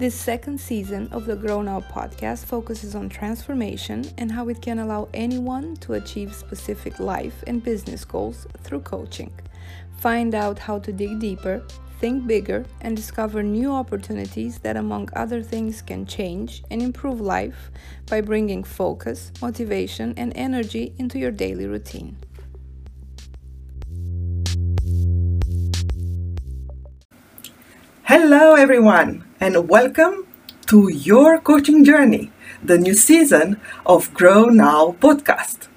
[0.00, 4.78] This second season of the Grow Now podcast focuses on transformation and how it can
[4.78, 9.30] allow anyone to achieve specific life and business goals through coaching.
[9.98, 11.62] Find out how to dig deeper,
[12.00, 17.70] think bigger, and discover new opportunities that, among other things, can change and improve life
[18.08, 22.16] by bringing focus, motivation, and energy into your daily routine.
[28.04, 30.26] Hello, everyone, and welcome
[30.66, 32.30] to Your Coaching Journey,
[32.62, 35.68] the new season of Grow Now podcast.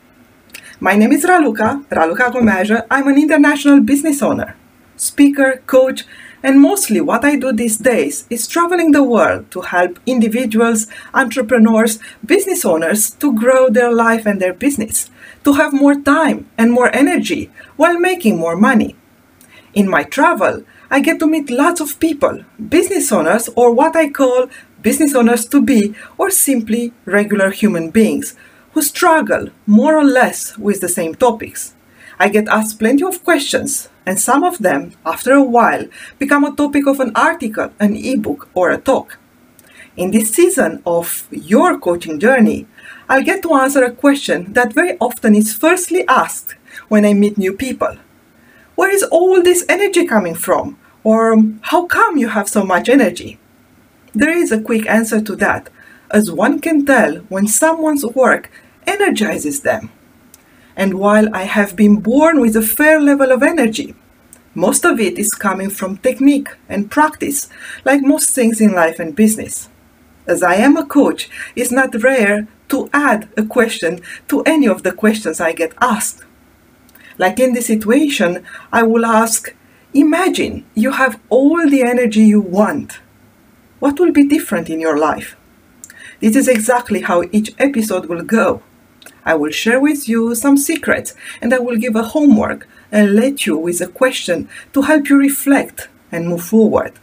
[0.82, 2.86] My name is Raluca, Raluca Gomeja.
[2.92, 4.58] I'm an international business owner,
[4.98, 6.04] speaker, coach,
[6.44, 12.00] and mostly what I do these days is traveling the world to help individuals, entrepreneurs,
[12.26, 15.10] business owners to grow their life and their business,
[15.46, 18.98] to have more time and more energy while making more money.
[19.74, 24.12] In my travel, I get to meet lots of people, business owners, or what I
[24.12, 24.46] call
[24.84, 28.36] business owners to be, or simply regular human beings
[28.74, 31.74] who struggle more or less with the same topics.
[32.20, 35.88] I get asked plenty of questions, and some of them, after a while,
[36.20, 39.18] become a topic of an article, an ebook, or a talk.
[39.98, 42.68] In this season of your coaching journey,
[43.10, 46.54] I'll get to answer a question that very often is firstly asked
[46.88, 47.98] when I meet new people.
[48.76, 50.78] Where is all this energy coming from?
[51.04, 53.40] Or how come you have so much energy?
[54.14, 55.70] There is a quick answer to that,
[56.12, 58.52] as one can tell when someone's work
[58.86, 59.92] energizes them.
[60.76, 63.96] And while I have been born with a fair level of energy,
[64.56, 67.50] most of it is coming from technique and practice,
[67.86, 69.70] like most things in life and business.
[70.28, 74.84] As I am a coach, it's not rare to add a question to any of
[74.84, 76.24] the questions I get asked.
[77.18, 79.54] Like in this situation, I will ask,
[79.96, 83.00] Imagine you have all the energy you want.
[83.78, 85.36] What will be different in your life?
[86.20, 88.64] This is exactly how each episode will go.
[89.24, 93.46] I will share with you some secrets and I will give a homework and let
[93.46, 96.94] you with a question to help you reflect and move forward.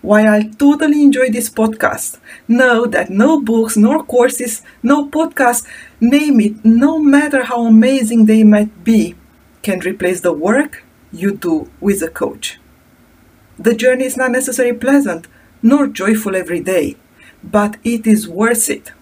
[0.00, 5.66] While I totally enjoy this podcast, know that no books, nor courses, no podcasts,
[6.00, 9.16] name it, no matter how amazing they might be,
[9.62, 10.83] can replace the work
[11.14, 12.58] you do with a coach.
[13.58, 15.28] The journey is not necessarily pleasant
[15.62, 16.96] nor joyful every day,
[17.42, 18.92] but it is worth it.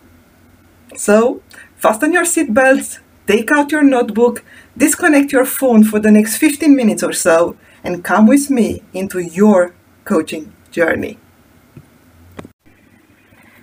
[0.96, 1.42] So,
[1.76, 4.44] fasten your seatbelts, take out your notebook,
[4.76, 9.18] disconnect your phone for the next 15 minutes or so, and come with me into
[9.18, 9.74] your
[10.04, 11.18] coaching journey.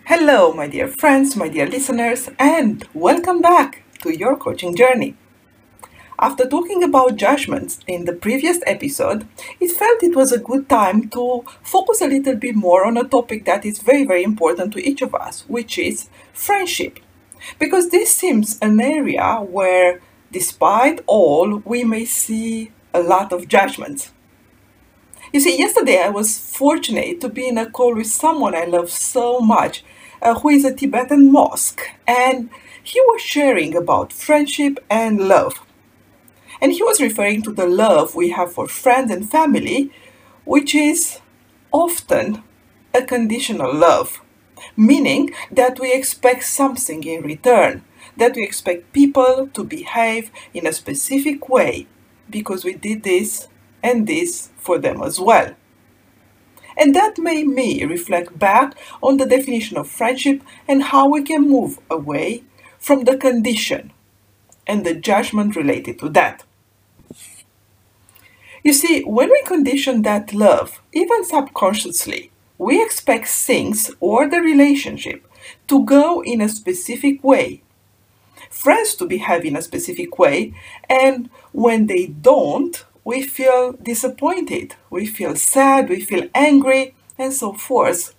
[0.06, 5.16] Hello, my dear friends, my dear listeners, and welcome back to your coaching journey.
[6.22, 9.25] After talking about judgments in the previous episode,
[9.62, 13.06] it felt it was a good time to focus a little bit more on a
[13.06, 17.00] topic that is very, very important to each of us, which is friendship.
[17.57, 24.12] Because this seems an area where, despite all, we may see a lot of judgments.
[25.31, 28.90] You see, yesterday I was fortunate to be in a call with someone I love
[28.90, 29.86] so much,
[30.22, 32.50] uh, who is a Tibetan mosque, and
[32.84, 35.62] he was sharing about friendship and love.
[36.62, 39.92] And he was referring to the love we have for friends and family,
[40.46, 41.20] which is
[41.72, 42.44] often
[42.94, 44.22] a conditional love,
[44.75, 47.84] meaning that we expect something in return,
[48.18, 51.88] that we expect people to behave in a specific way
[52.30, 53.48] because we did this
[53.81, 55.56] and this for them as well.
[56.78, 61.50] And that made me reflect back on the definition of friendship and how we can
[61.50, 62.44] move away
[62.80, 63.92] from the condition
[64.66, 66.44] and the judgment related to that.
[68.64, 75.25] You see, when we condition that love, even subconsciously, we expect things or the relationship
[75.68, 77.62] to go in a specific way,
[78.50, 80.53] friends to behave in a specific way,
[80.90, 87.54] and when they don't, we feel disappointed, we feel sad, we feel angry, and so
[87.54, 88.13] forth.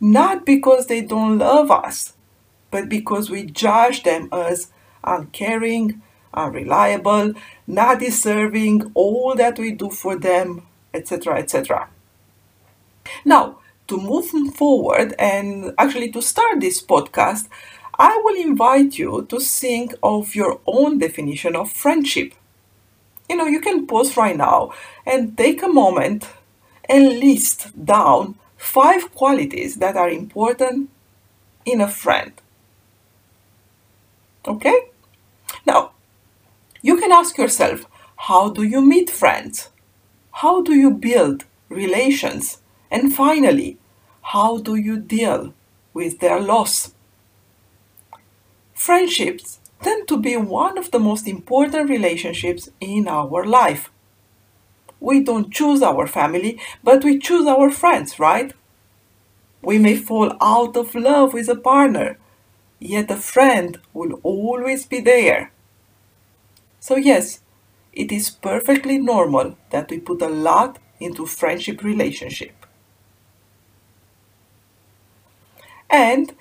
[0.00, 2.14] Not because they don't love us,
[2.70, 4.70] but because we judge them as
[5.02, 6.00] uncaring,
[6.32, 7.34] unreliable,
[7.66, 11.38] not deserving all that we do for them, etc.
[11.38, 11.88] etc.
[13.24, 17.48] Now, to move forward and actually to start this podcast,
[17.98, 22.34] I will invite you to think of your own definition of friendship.
[23.28, 24.72] You know, you can pause right now
[25.04, 26.28] and take a moment
[26.88, 30.90] and list down five qualities that are important
[31.64, 32.32] in a friend.
[34.46, 34.88] Okay?
[35.66, 35.92] Now,
[36.82, 37.86] you can ask yourself
[38.28, 39.70] how do you meet friends?
[40.32, 42.58] How do you build relations?
[42.90, 43.78] And finally,
[44.22, 45.54] how do you deal
[45.92, 46.94] with their loss?
[48.74, 53.90] Friendships tend to be one of the most important relationships in our life.
[55.00, 58.52] We don't choose our family, but we choose our friends, right?
[59.62, 62.18] We may fall out of love with a partner,
[62.78, 65.52] yet a friend will always be there.
[66.80, 67.42] So, yes,
[67.92, 72.66] it is perfectly normal that we put a lot into friendship relationship.
[75.90, 76.34] And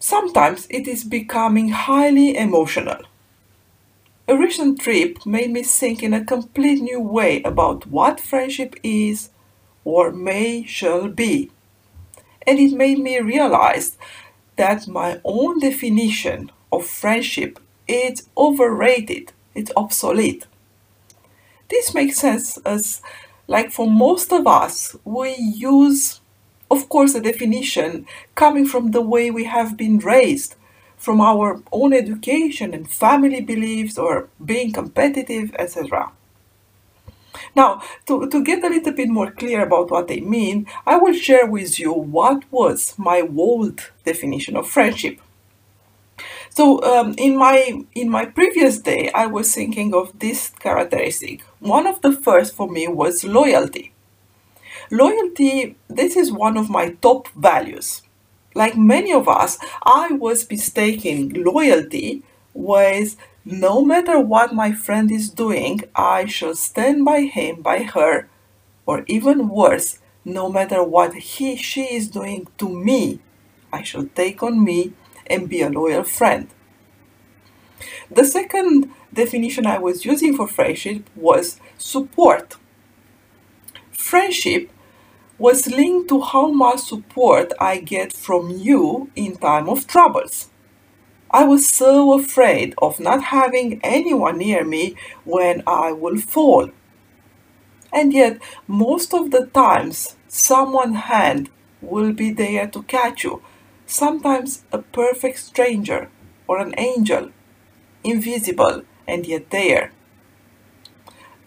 [0.00, 3.02] sometimes it is becoming highly emotional.
[4.28, 9.30] A recent trip made me think in a complete new way about what friendship is
[9.84, 11.50] or may shall be.
[12.46, 13.98] And it made me realize
[14.56, 20.46] that my own definition of friendship is overrated, it's obsolete.
[21.68, 23.02] This makes sense as
[23.46, 26.20] like for most of us, we use,
[26.70, 30.54] of course, a definition coming from the way we have been raised,
[30.96, 36.12] from our own education and family beliefs or being competitive, etc.
[37.54, 41.14] Now, to, to get a little bit more clear about what they mean, I will
[41.14, 45.20] share with you what was my old definition of friendship.
[46.58, 51.42] So um, in my in my previous day, I was thinking of this characteristic.
[51.60, 53.92] One of the first for me was loyalty.
[54.90, 58.02] Loyalty, this is one of my top values.
[58.56, 63.14] Like many of us, I was mistaking loyalty with
[63.44, 68.28] no matter what my friend is doing, I shall stand by him, by her,
[68.84, 73.20] or even worse, no matter what he, she is doing to me,
[73.72, 74.94] I shall take on me
[75.30, 76.48] and be a loyal friend.
[78.10, 82.56] The second definition I was using for friendship was support.
[83.92, 84.70] Friendship
[85.38, 90.48] was linked to how much support I get from you in time of troubles.
[91.30, 96.70] I was so afraid of not having anyone near me when I will fall.
[97.92, 103.42] And yet, most of the times, someone's hand will be there to catch you,
[103.88, 106.10] sometimes a perfect stranger
[106.46, 107.30] or an angel,
[108.04, 109.92] invisible and yet there.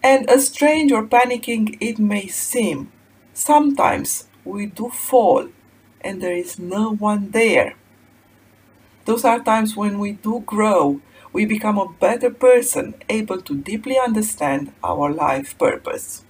[0.02, 2.90] And as strange or panicking it may seem,
[3.32, 5.48] sometimes we do fall
[6.00, 7.76] and there is no one there.
[9.04, 11.00] Those are times when we do grow,
[11.32, 16.24] we become a better person, able to deeply understand our life purpose.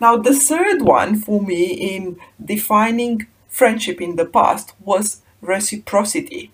[0.00, 6.50] Now, the third one for me in defining friendship in the past was reciprocity.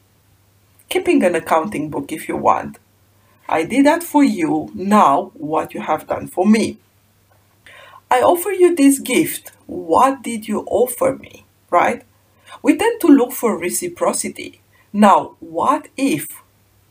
[0.88, 2.78] Keeping an accounting book if you want.
[3.48, 6.78] I did that for you, now what you have done for me.
[8.10, 9.52] I offer you this gift.
[9.66, 11.44] What did you offer me?
[11.70, 12.02] Right?
[12.62, 14.60] We tend to look for reciprocity.
[14.92, 16.42] Now, what if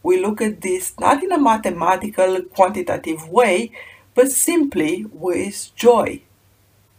[0.04, 3.72] we look at this not in a mathematical, quantitative way,
[4.14, 6.22] but simply with joy?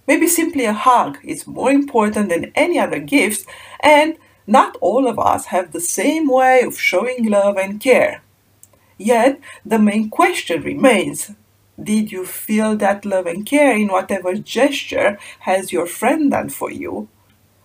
[0.06, 3.46] Maybe simply a hug is more important than any other gift,
[3.80, 4.16] and
[4.46, 8.22] not all of us have the same way of showing love and care.
[8.98, 11.32] Yet, the main question remains
[11.82, 16.70] Did you feel that love and care in whatever gesture has your friend done for
[16.70, 17.08] you?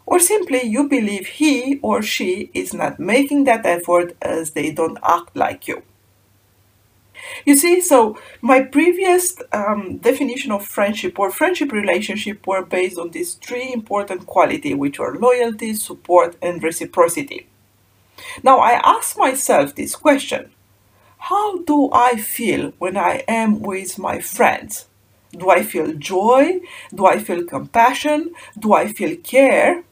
[0.06, 4.98] Or simply you believe he or she is not making that effort as they don't
[5.04, 5.84] act like you?
[7.46, 13.12] You see, so my previous um, definition of friendship or friendship relationship were based on
[13.12, 17.48] these three important qualities, which are loyalty, support, and reciprocity.
[18.44, 20.52] Now I ask myself this question
[21.18, 24.88] How do I feel when I am with my friends?
[25.32, 26.60] Do I feel joy?
[26.94, 28.34] Do I feel compassion?
[28.60, 29.84] Do I feel care?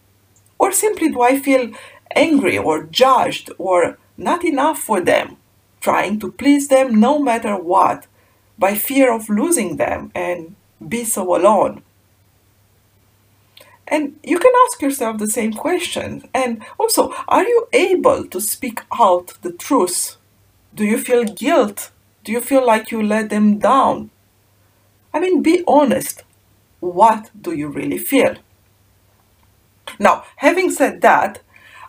[0.60, 1.72] Or simply do I feel
[2.16, 5.38] angry or judged or not enough for them?
[5.82, 8.08] Trying to please them no matter what,
[8.58, 10.56] by fear of losing them and
[10.88, 11.82] be so alone.
[13.88, 16.30] And you can ask yourself the same question.
[16.34, 20.18] And also, are you able to speak out the truth?
[20.76, 21.92] Do you feel guilt?
[22.24, 24.12] Do you feel like you let them down?
[25.14, 26.24] I mean, be honest.
[26.80, 28.36] What do you really feel?
[29.98, 31.42] Now, having said that,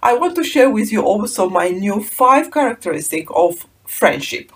[0.03, 4.53] I want to share with you also my new five characteristics of friendship.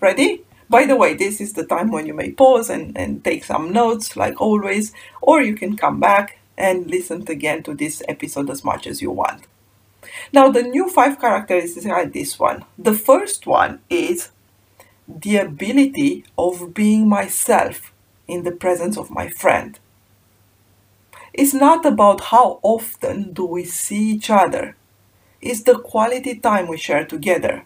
[0.00, 0.44] Ready?
[0.68, 3.72] By the way, this is the time when you may pause and, and take some
[3.72, 8.64] notes, like always, or you can come back and listen again to this episode as
[8.64, 9.42] much as you want.
[10.32, 12.64] Now, the new five characteristics are this one.
[12.76, 14.30] The first one is
[15.06, 17.92] the ability of being myself
[18.26, 19.78] in the presence of my friend.
[21.32, 24.76] It's not about how often do we see each other.
[25.40, 27.64] It's the quality time we share together.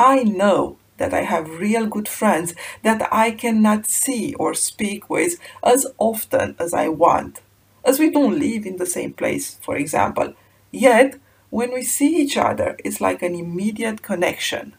[0.00, 5.38] I know that I have real good friends that I cannot see or speak with
[5.62, 7.42] as often as I want,
[7.84, 10.32] as we don't live in the same place, for example.
[10.70, 11.16] Yet,
[11.50, 14.74] when we see each other, it's like an immediate connection.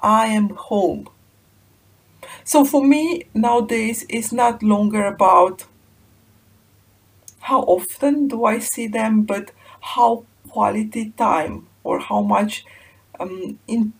[0.00, 1.10] I am home.
[2.42, 5.66] So for me, nowadays, it's not longer about
[7.40, 12.64] how often do I see them, but how quality time or how much
[13.20, 13.92] um, in,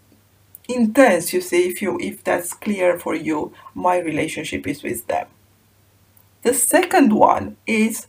[0.69, 5.27] intense you see if you if that's clear for you my relationship is with them.
[6.43, 8.07] The second one is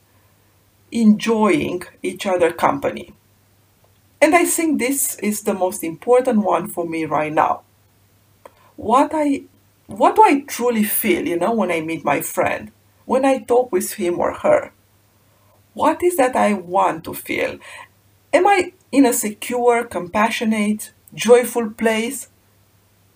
[0.91, 3.13] enjoying each other company.
[4.21, 7.61] And i think this is the most important one for me right now.
[8.75, 9.43] What i
[9.87, 12.71] what do i truly feel you know when i meet my friend?
[13.05, 14.71] When i talk with him or her?
[15.73, 17.57] What is that i want to feel?
[18.31, 22.27] Am i in a secure compassionate joyful place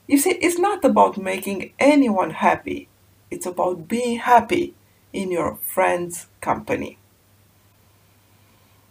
[0.07, 2.87] you see, it's not about making anyone happy,
[3.29, 4.73] it's about being happy
[5.11, 6.97] in your friend's company.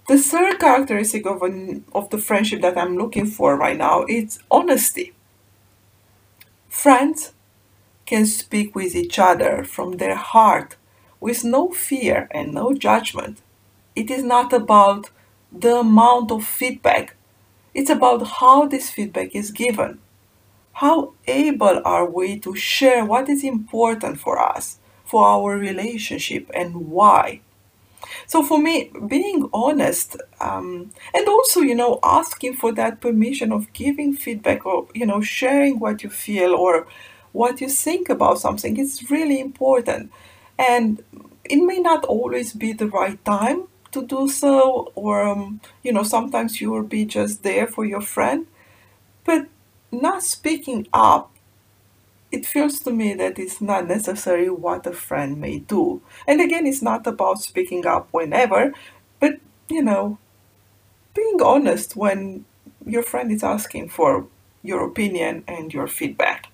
[0.08, 4.38] The third characteristic of, an, of the friendship that I'm looking for right now is
[4.50, 5.14] honesty.
[6.68, 7.32] Friends
[8.04, 10.76] can speak with each other from their heart
[11.18, 13.38] with no fear and no judgment.
[13.96, 15.10] It is not about
[15.50, 17.16] the amount of feedback,
[17.74, 19.98] it's about how this feedback is given
[20.76, 26.88] how able are we to share what is important for us, for our relationship, and
[26.90, 27.40] why?
[28.26, 33.72] So for me, being honest um, and also, you know, asking for that permission of
[33.72, 36.86] giving feedback or, you know, sharing what you feel or
[37.32, 40.12] what you think about something is really important.
[40.58, 41.02] And
[41.44, 46.02] it may not always be the right time to do so, or, um, you know,
[46.02, 48.46] sometimes you will be just there for your friend.
[49.24, 49.46] But
[49.92, 51.30] not speaking up,
[52.32, 56.02] it feels to me that it's not necessarily what a friend may do.
[56.26, 58.74] And again, it's not about speaking up whenever,
[59.20, 60.18] but you know,
[61.14, 62.44] being honest when
[62.84, 64.26] your friend is asking for
[64.62, 66.48] your opinion and your feedback.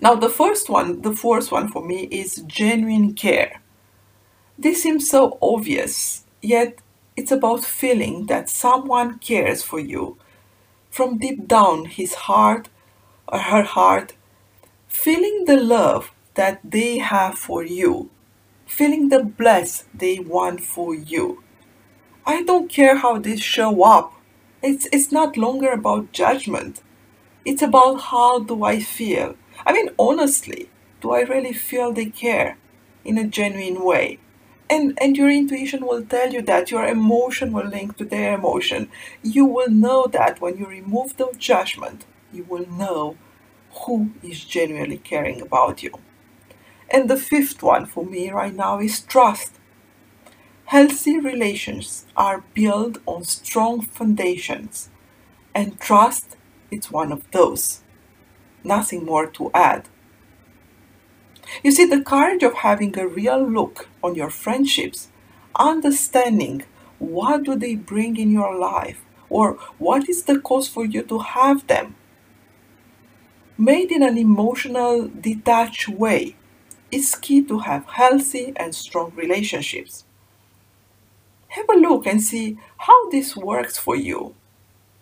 [0.00, 3.60] Now, the first one, the fourth one for me is genuine care.
[4.58, 6.78] This seems so obvious, yet
[7.16, 10.16] it's about feeling that someone cares for you
[10.94, 12.68] from deep down his heart
[13.26, 14.12] or her heart,
[14.86, 18.10] feeling the love that they have for you,
[18.64, 21.42] feeling the bless they want for you.
[22.24, 24.14] I don't care how they show up.
[24.62, 26.80] It's, it's not longer about judgment.
[27.44, 29.34] It's about how do I feel.
[29.66, 30.70] I mean, honestly,
[31.00, 32.56] do I really feel they care
[33.04, 34.20] in a genuine way?
[34.70, 38.90] And and your intuition will tell you that your emotion will link to their emotion.
[39.22, 43.16] You will know that when you remove the judgment you will know
[43.86, 45.92] who is genuinely caring about you.
[46.90, 49.52] And the fifth one for me right now is trust.
[50.66, 54.90] Healthy relations are built on strong foundations
[55.54, 56.36] and trust
[56.70, 57.82] is one of those.
[58.64, 59.88] Nothing more to add
[61.62, 65.08] you see, the courage of having a real look on your friendships,
[65.56, 66.64] understanding
[66.98, 71.18] what do they bring in your life or what is the cause for you to
[71.18, 71.96] have them,
[73.56, 76.36] made in an emotional, detached way,
[76.90, 80.04] is key to have healthy and strong relationships.
[81.48, 84.34] Have a look and see how this works for you.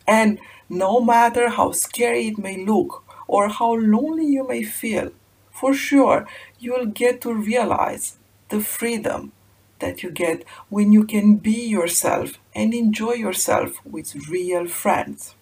[0.07, 5.13] And no matter how scary it may look or how lonely you may feel,
[5.53, 6.27] for sure
[6.59, 8.17] you will get to realize
[8.49, 9.33] the freedom
[9.79, 15.35] that you get when you can be yourself and enjoy yourself with real friends.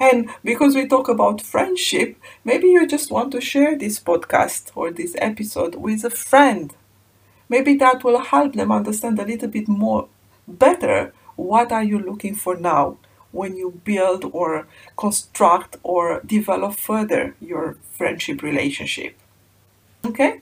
[0.00, 4.90] And because we talk about friendship, maybe you just want to share this podcast or
[4.90, 6.74] this episode with a friend.
[7.48, 10.08] Maybe that will help them understand a little bit more
[10.48, 12.98] better what are you looking for now
[13.34, 19.16] when you build or construct or develop further your friendship relationship.
[20.04, 20.40] Okay?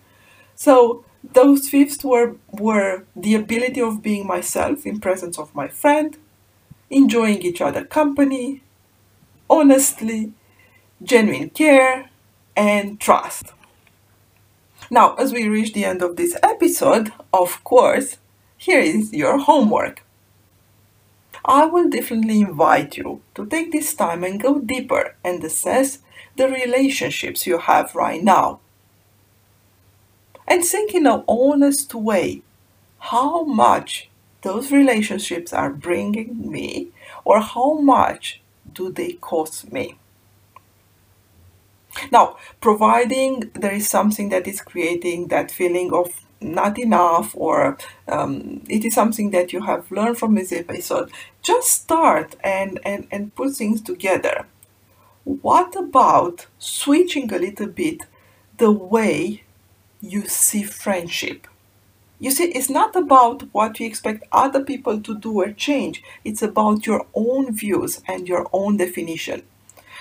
[0.54, 6.16] So those fifths were were the ability of being myself in presence of my friend,
[6.90, 8.62] enjoying each other company,
[9.48, 10.32] honestly,
[11.02, 12.10] genuine care,
[12.56, 13.52] and trust.
[14.90, 18.18] Now, as we reach the end of this episode, of course,
[18.58, 20.02] here is your homework.
[21.44, 25.98] I will definitely invite you to take this time and go deeper and assess
[26.36, 28.60] the relationships you have right now.
[30.46, 32.42] And think in an honest way
[32.98, 34.08] how much
[34.42, 36.88] those relationships are bringing me
[37.24, 38.40] or how much
[38.72, 39.96] do they cost me.
[42.10, 48.62] Now, providing there is something that is creating that feeling of not enough or um,
[48.68, 51.10] it is something that you have learned from this episode,
[51.42, 54.46] just start and, and, and put things together.
[55.24, 58.02] What about switching a little bit
[58.58, 59.44] the way
[60.00, 61.46] you see friendship?
[62.18, 66.04] You see, it's not about what you expect other people to do or change.
[66.24, 69.42] It's about your own views and your own definition.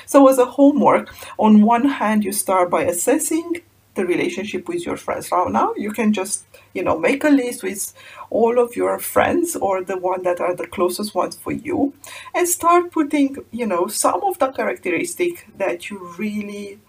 [0.05, 3.61] So, as a homework, on one hand, you start by assessing
[3.95, 5.31] the relationship with your friends.
[5.31, 7.93] Now, now you can just, you know, make a list with
[8.29, 11.93] all of your friends or the one that are the closest ones for you,
[12.33, 16.79] and start putting, you know, some of the characteristic that you really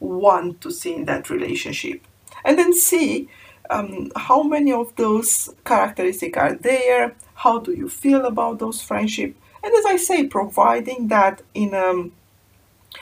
[0.00, 2.00] want to see in that relationship,
[2.44, 3.28] and then see
[3.70, 9.34] um, how many of those characteristics are there how do you feel about those friendship
[9.62, 12.12] and as i say providing that in um,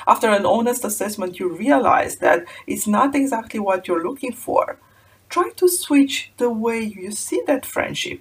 [0.07, 4.79] after an honest assessment you realize that it's not exactly what you're looking for.
[5.29, 8.21] Try to switch the way you see that friendship.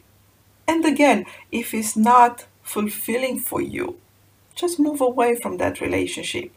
[0.68, 4.00] And again if it's not fulfilling for you
[4.60, 6.52] just move away from that relationship.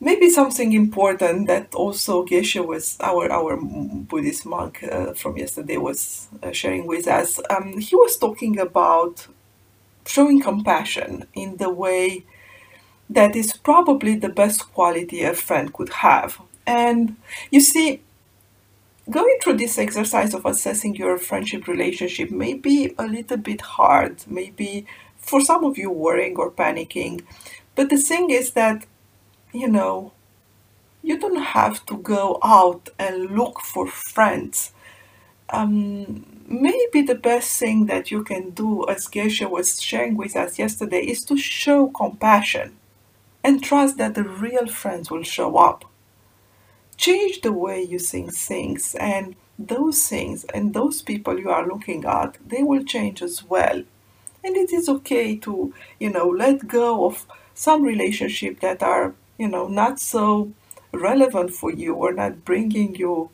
[0.00, 6.26] Maybe something important that also Geshe was our our Buddhist monk uh, from yesterday was
[6.42, 7.38] uh, sharing with us.
[7.48, 9.28] Um, he was talking about
[10.04, 12.24] showing compassion in the way
[13.14, 16.40] that is probably the best quality a friend could have.
[16.66, 17.16] And
[17.50, 18.00] you see,
[19.10, 24.24] going through this exercise of assessing your friendship relationship may be a little bit hard,
[24.26, 24.86] maybe
[25.18, 27.24] for some of you worrying or panicking.
[27.74, 28.86] But the thing is that
[29.52, 30.12] you know,
[31.02, 34.72] you don't have to go out and look for friends.
[35.50, 40.58] Um, maybe the best thing that you can do, as Geshe was sharing with us
[40.58, 42.76] yesterday, is to show compassion
[43.44, 45.84] and trust that the real friends will show up.
[46.96, 52.04] Change the way you think things, and those things and those people you are looking
[52.04, 53.82] at, they will change as well.
[54.44, 59.48] And it is okay to, you know, let go of some relationship that are you
[59.48, 60.52] know, not so
[60.92, 63.30] relevant for you or not bringing you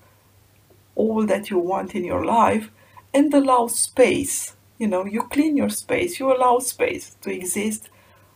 [0.94, 2.70] all that you want in your life
[3.12, 4.56] and allow space.
[4.78, 7.90] You know, you clean your space, you allow space to exist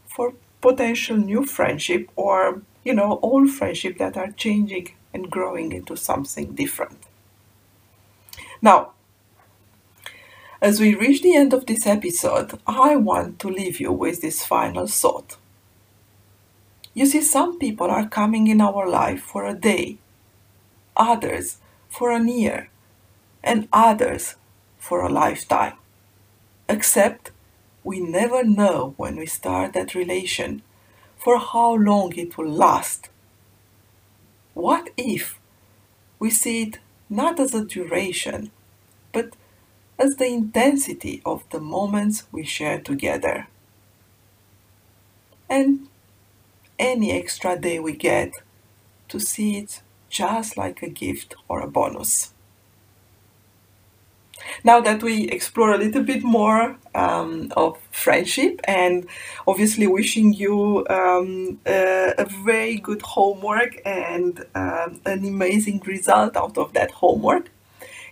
[0.07, 5.97] for potential new friendship or, you know, old friendship that are changing and growing into
[5.97, 6.99] something different.
[8.63, 8.93] Now,
[10.63, 14.45] as we reach the end of this episode, I want to leave you with this
[14.45, 15.37] final thought.
[16.95, 19.99] You see, some people are coming in our life for a day,
[20.97, 21.57] others
[21.89, 22.71] for a year,
[23.43, 24.37] and others
[24.79, 25.75] for a lifetime.
[26.69, 27.33] Except
[27.85, 30.63] we never know when we start that relation
[31.17, 33.09] for how long it will last.
[34.55, 35.39] What if
[36.19, 38.51] we see it not as a duration,
[39.13, 39.35] but
[39.99, 43.49] as the intensity of the moments we share together?
[45.49, 45.89] And
[46.79, 48.33] any extra day we get
[49.09, 52.33] to see it just like a gift or a bonus.
[54.65, 59.07] Now that we explore a little bit more um, of friendship and
[59.47, 66.59] obviously wishing you um, a, a, very good homework and um, an amazing result out
[66.59, 67.51] of that homework,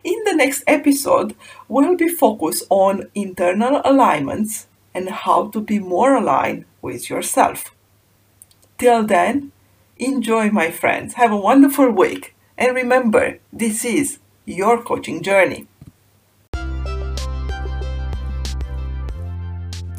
[0.03, 1.35] in the next episode,
[1.69, 7.75] we'll be focused on internal alignments and how to be more aligned with yourself.
[8.79, 9.53] Till then,
[9.99, 11.14] enjoy, my friends.
[11.14, 12.35] Have a wonderful week.
[12.57, 15.66] And remember, this is your coaching journey.